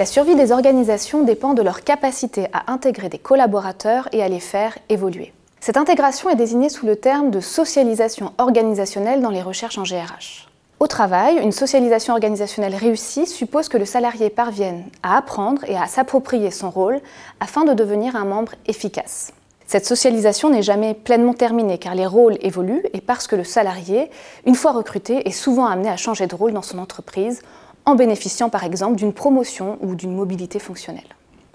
[0.00, 4.40] La survie des organisations dépend de leur capacité à intégrer des collaborateurs et à les
[4.40, 5.34] faire évoluer.
[5.60, 10.48] Cette intégration est désignée sous le terme de socialisation organisationnelle dans les recherches en GRH.
[10.78, 15.86] Au travail, une socialisation organisationnelle réussie suppose que le salarié parvienne à apprendre et à
[15.86, 17.02] s'approprier son rôle
[17.38, 19.34] afin de devenir un membre efficace.
[19.66, 24.10] Cette socialisation n'est jamais pleinement terminée car les rôles évoluent et parce que le salarié,
[24.46, 27.42] une fois recruté, est souvent amené à changer de rôle dans son entreprise
[27.90, 31.04] en bénéficiant par exemple d'une promotion ou d'une mobilité fonctionnelle.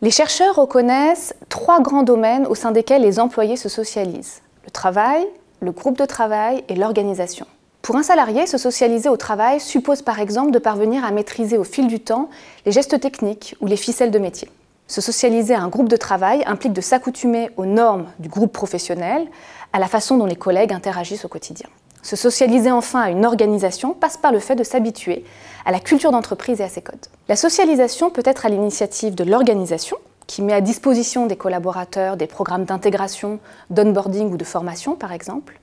[0.01, 4.41] Les chercheurs reconnaissent trois grands domaines au sein desquels les employés se socialisent.
[4.65, 5.25] Le travail,
[5.61, 7.47] le groupe de travail et l'organisation.
[7.81, 11.63] Pour un salarié, se socialiser au travail suppose par exemple de parvenir à maîtriser au
[11.63, 12.29] fil du temps
[12.65, 14.49] les gestes techniques ou les ficelles de métier.
[14.87, 19.27] Se socialiser à un groupe de travail implique de s'accoutumer aux normes du groupe professionnel,
[19.71, 21.67] à la façon dont les collègues interagissent au quotidien.
[22.05, 25.25] Se socialiser enfin à une organisation passe par le fait de s'habituer
[25.65, 27.07] à la culture d'entreprise et à ses codes.
[27.27, 32.27] La socialisation peut être à l'initiative de l'organisation, qui met à disposition des collaborateurs des
[32.27, 33.39] programmes d'intégration,
[33.71, 35.59] d'onboarding ou de formation par exemple,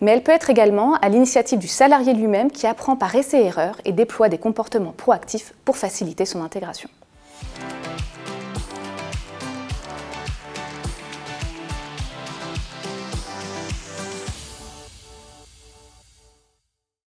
[0.00, 3.92] mais elle peut être également à l'initiative du salarié lui-même qui apprend par essai-erreur et
[3.92, 6.88] déploie des comportements proactifs pour faciliter son intégration.